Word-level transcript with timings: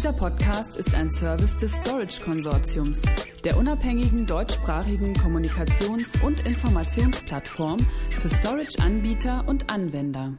Dieser 0.00 0.14
Podcast 0.14 0.78
ist 0.78 0.94
ein 0.94 1.10
Service 1.10 1.58
des 1.58 1.72
Storage 1.72 2.22
Konsortiums, 2.22 3.02
der 3.44 3.58
unabhängigen 3.58 4.26
deutschsprachigen 4.26 5.12
Kommunikations- 5.12 6.18
und 6.22 6.40
Informationsplattform 6.46 7.76
für 8.08 8.30
Storage-Anbieter 8.30 9.46
und 9.46 9.68
Anwender. 9.68 10.38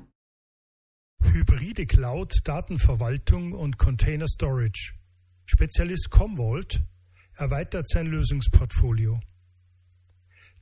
Hybride 1.21 1.85
Cloud, 1.85 2.39
Datenverwaltung 2.43 3.53
und 3.53 3.77
Container 3.77 4.27
Storage. 4.27 4.93
Spezialist 5.45 6.09
Commvault 6.09 6.81
erweitert 7.35 7.87
sein 7.87 8.07
Lösungsportfolio. 8.07 9.19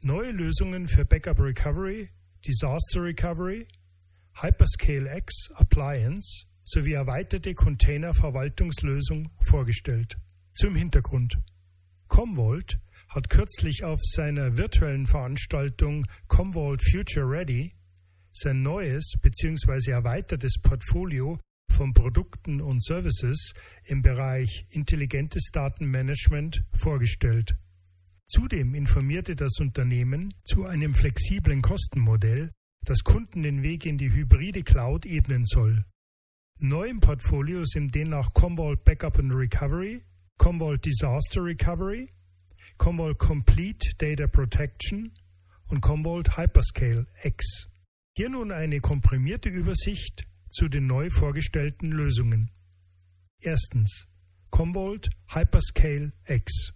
Neue 0.01 0.31
Lösungen 0.31 0.89
für 0.89 1.05
Backup 1.05 1.39
Recovery, 1.39 2.09
Disaster 2.45 3.01
Recovery, 3.01 3.65
Hyperscale 4.41 5.09
X 5.19 5.47
Appliance 5.55 6.48
sowie 6.69 6.93
erweiterte 6.93 7.55
Container-Verwaltungslösung 7.55 9.29
vorgestellt. 9.39 10.17
Zum 10.53 10.75
Hintergrund. 10.75 11.39
Commvault 12.07 12.79
hat 13.07 13.29
kürzlich 13.29 13.83
auf 13.83 13.99
seiner 14.03 14.55
virtuellen 14.55 15.07
Veranstaltung 15.07 16.05
Commvault 16.27 16.81
Future 16.91 17.27
Ready 17.27 17.73
sein 18.31 18.61
neues 18.61 19.13
bzw. 19.21 19.91
erweitertes 19.91 20.59
Portfolio 20.61 21.39
von 21.71 21.93
Produkten 21.93 22.61
und 22.61 22.83
Services 22.83 23.53
im 23.85 24.01
Bereich 24.01 24.65
intelligentes 24.69 25.49
Datenmanagement 25.51 26.63
vorgestellt. 26.73 27.55
Zudem 28.27 28.75
informierte 28.75 29.35
das 29.35 29.59
Unternehmen 29.59 30.35
zu 30.43 30.65
einem 30.65 30.93
flexiblen 30.93 31.63
Kostenmodell, 31.63 32.51
das 32.85 32.99
Kunden 33.03 33.41
den 33.41 33.63
Weg 33.63 33.87
in 33.87 33.97
die 33.97 34.11
hybride 34.11 34.61
Cloud 34.61 35.07
ebnen 35.07 35.45
soll. 35.45 35.83
Neu 36.61 36.89
im 36.89 36.99
Portfolio 36.99 37.63
sind 37.63 37.95
demnach 37.95 38.33
Commvault 38.33 38.83
Backup 38.83 39.17
and 39.17 39.31
Recovery, 39.33 40.03
Commvault 40.37 40.83
Disaster 40.83 41.41
Recovery, 41.41 42.11
Commvault 42.77 43.17
Complete 43.17 43.95
Data 43.97 44.27
Protection 44.27 45.13
und 45.69 45.79
Commvault 45.79 46.35
Hyperscale 46.35 47.07
X. 47.23 47.69
Hier 48.17 48.27
nun 48.27 48.51
eine 48.51 48.81
komprimierte 48.81 49.47
Übersicht 49.47 50.27
zu 50.49 50.67
den 50.67 50.85
neu 50.85 51.09
vorgestellten 51.09 51.93
Lösungen. 51.93 52.51
Erstens 53.39 54.05
Commvault 54.51 55.09
Hyperscale 55.29 56.11
X. 56.27 56.73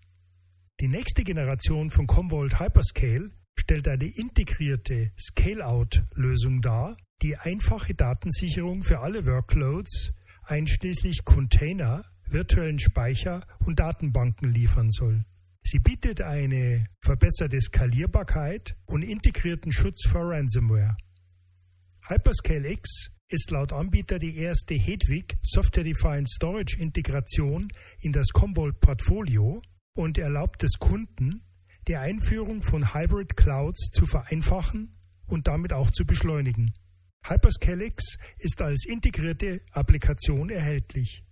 Die 0.80 0.88
nächste 0.88 1.26
Generation 1.26 1.90
von 1.90 2.08
Commvault 2.08 2.58
Hyperscale 2.58 3.32
stellt 3.60 3.90
eine 3.90 4.06
integrierte 4.06 5.12
Scale-out-Lösung 5.20 6.62
dar, 6.62 6.96
die 7.22 7.38
einfache 7.38 7.94
Datensicherung 7.94 8.84
für 8.84 9.00
alle 9.00 9.26
Workloads 9.26 10.12
einschließlich 10.44 11.24
Container, 11.24 12.04
virtuellen 12.28 12.80
Speicher 12.80 13.46
und 13.66 13.80
Datenbanken 13.80 14.52
liefern 14.52 14.90
soll. 14.90 15.26
Sie 15.64 15.80
bietet 15.80 16.22
eine 16.22 16.86
verbesserte 17.02 17.60
Skalierbarkeit 17.62 18.76
und 18.86 19.02
integrierten 19.02 19.72
Schutz 19.72 20.06
vor 20.08 20.30
Ransomware. 20.30 20.98
Hyperscale 22.08 22.70
X 22.70 23.10
ist 23.30 23.50
laut 23.52 23.72
Anbieter 23.72 24.20
die 24.20 24.36
erste 24.36 24.76
Hedwig 24.76 25.38
Software-Defined 25.42 26.30
Storage 26.30 26.78
Integration 26.78 27.70
in 28.00 28.12
das 28.12 28.28
Commvault 28.30 28.80
Portfolio 28.82 29.62
und 29.96 30.18
erlaubt 30.18 30.64
es 30.64 30.74
Kunden, 30.80 31.44
die 31.88 31.96
Einführung 31.96 32.62
von 32.62 32.94
Hybrid 32.94 33.38
Clouds 33.38 33.90
zu 33.92 34.06
vereinfachen 34.06 35.00
und 35.26 35.48
damit 35.48 35.74
auch 35.74 35.92
zu 35.92 36.06
beschleunigen. 36.06 36.74
Hyperscalyx 37.24 38.18
ist 38.38 38.62
als 38.62 38.86
integrierte 38.86 39.62
Applikation 39.72 40.50
erhältlich. 40.50 41.24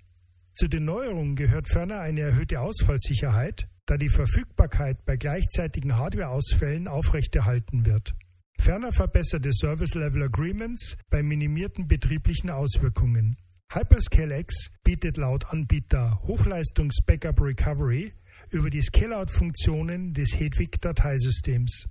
Zu 0.53 0.67
den 0.67 0.86
Neuerungen 0.86 1.36
gehört 1.36 1.67
ferner 1.67 2.00
eine 2.00 2.22
erhöhte 2.22 2.59
Ausfallsicherheit, 2.59 3.67
da 3.86 3.98
die 3.98 4.09
Verfügbarkeit 4.09 5.06
bei 5.06 5.17
gleichzeitigen 5.17 5.98
Hardwareausfällen 5.98 6.88
aufrechterhalten 6.88 7.86
wird. 7.86 8.14
Ferner 8.58 8.92
verbesserte 8.92 9.52
Service 9.52 9.95
Level 9.95 10.23
Agreements 10.23 10.95
bei 11.10 11.23
minimierten 11.23 11.88
betrieblichen 11.88 12.49
Auswirkungen. 12.49 13.37
Hyperscale-X 13.73 14.71
bietet 14.83 15.17
laut 15.17 15.45
Anbieter 15.48 16.21
Hochleistungs-Backup 16.23 17.42
Recovery 17.42 18.14
über 18.49 18.70
die 18.70 18.82
Scale-Out-Funktionen 18.82 20.14
des 20.14 20.39
Hedwig-Dateisystems. 20.39 21.87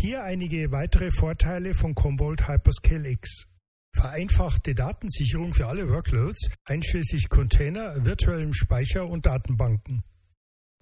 Hier 0.00 0.22
einige 0.22 0.70
weitere 0.70 1.10
Vorteile 1.10 1.74
von 1.74 1.92
Commvault 1.92 2.46
Hyperscale 2.46 3.10
X. 3.10 3.48
Vereinfachte 3.96 4.72
Datensicherung 4.72 5.52
für 5.52 5.66
alle 5.66 5.88
Workloads, 5.88 6.50
einschließlich 6.66 7.28
Container, 7.28 8.04
virtuellem 8.04 8.54
Speicher 8.54 9.08
und 9.08 9.26
Datenbanken. 9.26 10.04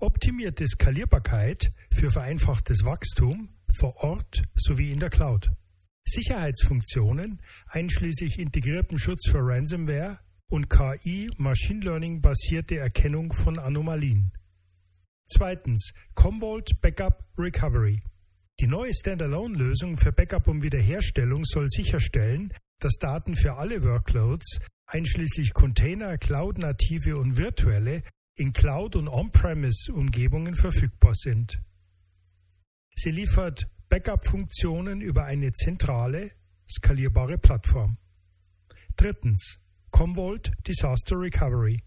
Optimierte 0.01 0.67
Skalierbarkeit 0.67 1.73
für 1.91 2.11
vereinfachtes 2.11 2.85
Wachstum 2.85 3.49
vor 3.75 3.97
Ort 4.05 4.43
sowie 4.55 4.93
in 4.93 5.01
der 5.01 5.09
Cloud. 5.09 5.51
Sicherheitsfunktionen, 6.07 7.41
einschließlich 7.69 8.39
integriertem 8.39 8.99
Schutz 8.99 9.31
für 9.31 9.41
Ransomware 9.41 10.19
und 10.49 10.69
KI 10.69 11.31
Machine 11.39 11.83
Learning 11.83 12.21
basierte 12.21 12.77
Erkennung 12.77 13.33
von 13.33 13.59
Anomalien. 13.59 14.33
Zweitens, 15.25 15.95
Commvault 16.15 16.83
Backup 16.83 17.25
Recovery. 17.39 18.03
Die 18.59 18.67
neue 18.67 18.95
Standalone-Lösung 18.95 19.99
für 19.99 20.13
Backup 20.13 20.49
und 20.49 20.63
Wiederherstellung 20.63 21.45
soll 21.45 21.69
sicherstellen, 21.69 22.55
dass 22.79 22.95
Daten 22.95 23.37
für 23.37 23.57
alle 23.57 23.83
Workloads, 23.83 24.61
einschließlich 24.87 25.53
Container, 25.53 26.17
Cloud-native 26.17 27.19
und 27.19 27.37
virtuelle, 27.37 28.03
in 28.35 28.55
Cloud- 28.55 28.97
und 28.97 29.09
On-Premise-Umgebungen 29.09 30.55
verfügbar 30.55 31.15
sind. 31.15 31.61
Sie 32.95 33.11
liefert 33.11 33.69
Backup-Funktionen 33.91 35.03
über 35.03 35.25
eine 35.25 35.53
zentrale, 35.53 36.33
skalierbare 36.67 37.37
Plattform. 37.37 37.99
Drittens, 38.97 39.59
Commvault 39.91 40.51
Disaster 40.67 41.17
Recovery. 41.19 41.83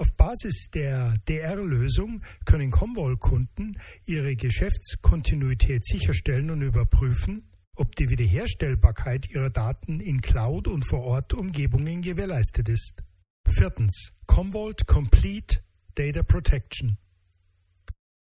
Auf 0.00 0.16
Basis 0.16 0.70
der 0.72 1.18
DR-Lösung 1.28 2.22
können 2.46 2.70
Commvault-Kunden 2.70 3.78
ihre 4.06 4.34
Geschäftskontinuität 4.34 5.84
sicherstellen 5.84 6.50
und 6.50 6.62
überprüfen, 6.62 7.50
ob 7.76 7.94
die 7.96 8.08
Wiederherstellbarkeit 8.08 9.28
ihrer 9.28 9.50
Daten 9.50 10.00
in 10.00 10.22
Cloud- 10.22 10.68
und 10.68 10.86
Vor-Ort-Umgebungen 10.86 12.00
gewährleistet 12.00 12.70
ist. 12.70 13.04
Viertens. 13.46 14.14
Commvault 14.24 14.86
Complete 14.86 15.58
Data 15.94 16.22
Protection. 16.22 16.96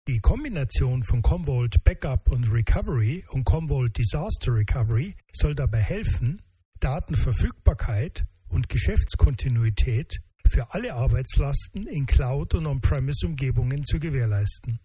Die 0.08 0.18
Kombination 0.22 1.04
von 1.04 1.22
Commvault 1.22 1.84
Backup 1.84 2.32
und 2.32 2.52
Recovery 2.52 3.24
und 3.30 3.44
Commvault 3.44 3.96
Disaster 3.96 4.56
Recovery 4.56 5.16
soll 5.34 5.54
dabei 5.54 5.82
helfen, 5.82 6.42
Datenverfügbarkeit 6.80 8.26
und 8.48 8.70
Geschäftskontinuität 8.70 10.20
für 10.50 10.74
alle 10.74 10.94
Arbeitslasten 10.94 11.88
in 11.88 12.06
Cloud- 12.06 12.54
und 12.56 12.66
On-Premise-Umgebungen 12.66 13.84
zu 13.84 14.00
gewährleisten. 14.00 14.80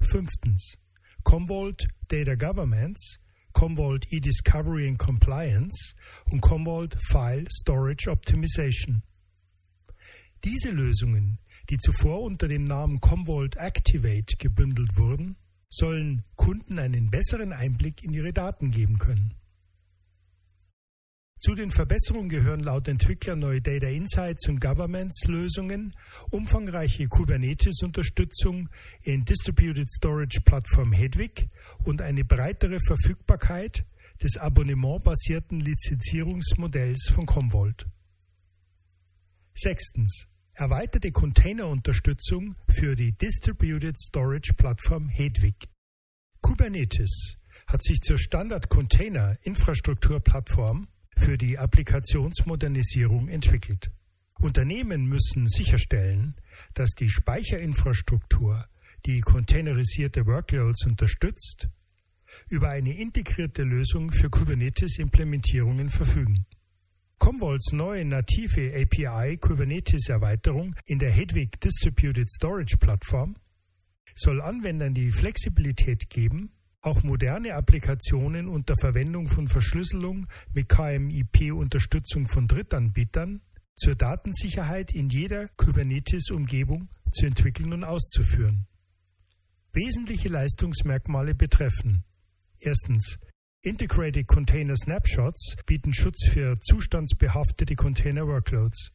Fünftens. 0.00 0.76
Commvault 1.24 1.88
Data 2.08 2.34
Governance, 2.34 3.18
Commvault 3.52 4.10
eDiscovery 4.12 4.88
and 4.88 4.98
Compliance 4.98 5.94
und 6.30 6.40
Commvault 6.40 6.96
File 7.10 7.46
Storage 7.50 8.10
Optimization. 8.10 9.02
Diese 10.44 10.70
Lösungen, 10.70 11.38
die 11.68 11.78
zuvor 11.78 12.22
unter 12.22 12.48
dem 12.48 12.64
Namen 12.64 13.00
Commvault 13.00 13.56
Activate 13.56 14.36
gebündelt 14.38 14.96
wurden, 14.96 15.36
sollen 15.68 16.24
Kunden 16.36 16.78
einen 16.78 17.10
besseren 17.10 17.52
Einblick 17.52 18.02
in 18.02 18.14
ihre 18.14 18.32
Daten 18.32 18.70
geben 18.70 18.98
können. 18.98 19.34
Zu 21.40 21.54
den 21.54 21.70
Verbesserungen 21.70 22.28
gehören 22.28 22.60
laut 22.60 22.88
Entwickler 22.88 23.36
neue 23.36 23.60
Data 23.60 23.86
Insights 23.86 24.48
und 24.48 24.60
Governance 24.60 25.30
Lösungen, 25.30 25.94
umfangreiche 26.30 27.06
Kubernetes-Unterstützung 27.06 28.68
in 29.02 29.24
Distributed 29.24 29.88
Storage 29.88 30.40
Plattform 30.44 30.92
Hedwig 30.92 31.48
und 31.84 32.02
eine 32.02 32.24
breitere 32.24 32.80
Verfügbarkeit 32.84 33.86
des 34.20 34.36
abonnementbasierten 34.36 35.60
Lizenzierungsmodells 35.60 37.08
von 37.14 37.24
Commvault. 37.24 37.86
Sechstens. 39.54 40.26
Erweiterte 40.54 41.12
Containerunterstützung 41.12 42.56
für 42.68 42.96
die 42.96 43.12
Distributed 43.12 43.96
Storage 43.96 44.54
Plattform 44.54 45.08
Hedwig. 45.08 45.68
Kubernetes 46.40 47.36
hat 47.68 47.84
sich 47.84 48.00
zur 48.00 48.18
Standard-Container-Infrastrukturplattform 48.18 50.88
für 51.18 51.36
die 51.36 51.58
Applikationsmodernisierung 51.58 53.28
entwickelt. 53.28 53.90
Unternehmen 54.40 55.06
müssen 55.06 55.46
sicherstellen, 55.48 56.36
dass 56.74 56.90
die 56.90 57.08
Speicherinfrastruktur, 57.08 58.66
die 59.04 59.20
containerisierte 59.20 60.26
Workloads 60.26 60.86
unterstützt, 60.86 61.68
über 62.48 62.68
eine 62.70 62.96
integrierte 62.96 63.62
Lösung 63.62 64.10
für 64.10 64.30
Kubernetes-Implementierungen 64.30 65.88
verfügen. 65.88 66.46
Commvaults 67.18 67.72
neue 67.72 68.04
native 68.04 68.72
API 68.74 69.38
Kubernetes 69.38 70.08
Erweiterung 70.08 70.76
in 70.84 71.00
der 71.00 71.10
Hedwig 71.10 71.60
Distributed 71.60 72.30
Storage 72.30 72.76
Plattform 72.76 73.36
soll 74.14 74.40
Anwendern 74.40 74.94
die 74.94 75.10
Flexibilität 75.10 76.10
geben, 76.10 76.52
auch 76.88 77.02
moderne 77.02 77.54
Applikationen 77.54 78.48
unter 78.48 78.74
Verwendung 78.80 79.28
von 79.28 79.46
Verschlüsselung 79.46 80.26
mit 80.54 80.70
KMIP-Unterstützung 80.70 82.28
von 82.28 82.48
Drittanbietern 82.48 83.42
zur 83.74 83.94
Datensicherheit 83.94 84.92
in 84.92 85.10
jeder 85.10 85.48
Kubernetes-Umgebung 85.58 86.88
zu 87.12 87.26
entwickeln 87.26 87.74
und 87.74 87.84
auszuführen. 87.84 88.66
Wesentliche 89.74 90.30
Leistungsmerkmale 90.30 91.34
betreffen 91.34 92.04
erstens 92.58 93.18
Integrated 93.60 94.26
Container 94.26 94.74
Snapshots 94.74 95.56
bieten 95.66 95.92
Schutz 95.92 96.26
für 96.30 96.58
zustandsbehaftete 96.58 97.76
Container 97.76 98.26
Workloads. 98.26 98.92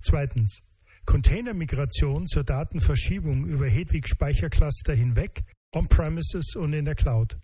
Zweitens 0.00 0.60
Container-Migration 1.04 2.28
zur 2.28 2.44
Datenverschiebung 2.44 3.44
über 3.44 3.66
Hedwig-Speichercluster 3.66 4.94
hinweg, 4.94 5.42
on-premises 5.74 6.54
und 6.56 6.72
in 6.72 6.84
der 6.84 6.94
Cloud. 6.94 7.36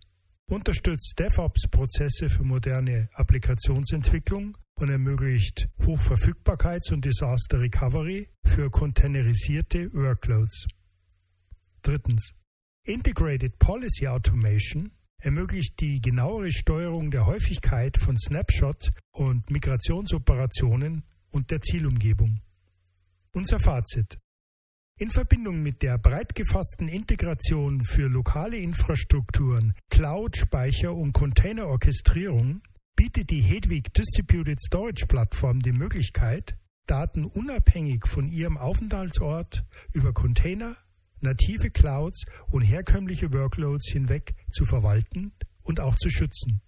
Unterstützt 0.47 1.15
DevOps-Prozesse 1.19 2.29
für 2.29 2.45
moderne 2.45 3.09
Applikationsentwicklung 3.15 4.57
und 4.75 4.89
ermöglicht 4.89 5.69
Hochverfügbarkeits- 5.81 6.93
und 6.93 7.05
Disaster 7.05 7.61
Recovery 7.61 8.29
für 8.45 8.71
containerisierte 8.71 9.93
Workloads. 9.93 10.67
Drittens. 11.83 12.33
Integrated 12.85 13.59
Policy 13.59 14.09
Automation 14.09 14.91
ermöglicht 15.19 15.79
die 15.81 16.01
genauere 16.01 16.51
Steuerung 16.51 17.11
der 17.11 17.27
Häufigkeit 17.27 17.97
von 17.99 18.17
Snapshot 18.19 18.91
und 19.13 19.51
Migrationsoperationen 19.51 21.05
und 21.31 21.51
der 21.51 21.61
Zielumgebung. 21.61 22.41
Unser 23.33 23.61
Fazit. 23.61 24.19
In 25.01 25.09
Verbindung 25.09 25.63
mit 25.63 25.81
der 25.81 25.97
breit 25.97 26.35
gefassten 26.35 26.87
Integration 26.87 27.81
für 27.81 28.07
lokale 28.07 28.59
Infrastrukturen, 28.59 29.73
Cloud, 29.89 30.37
Speicher 30.37 30.95
und 30.95 31.15
Containerorchestrierung 31.15 32.61
bietet 32.97 33.31
die 33.31 33.41
Hedwig 33.41 33.95
Distributed 33.95 34.61
Storage 34.61 35.07
Plattform 35.07 35.61
die 35.61 35.73
Möglichkeit, 35.73 36.59
Daten 36.87 37.25
unabhängig 37.25 38.07
von 38.07 38.29
ihrem 38.29 38.59
Aufenthaltsort 38.59 39.65
über 39.95 40.13
Container, 40.13 40.77
native 41.21 41.71
Clouds 41.71 42.27
und 42.49 42.61
herkömmliche 42.61 43.33
Workloads 43.33 43.91
hinweg 43.91 44.35
zu 44.51 44.67
verwalten 44.67 45.33
und 45.63 45.81
auch 45.81 45.97
zu 45.97 46.11
schützen. 46.11 46.61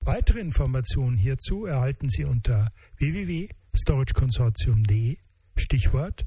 Weitere 0.00 0.40
Informationen 0.40 1.16
hierzu 1.16 1.64
erhalten 1.64 2.10
Sie 2.10 2.24
unter 2.24 2.74
www.storageconsortium.de 2.98 5.16
Stichwort 5.56 6.26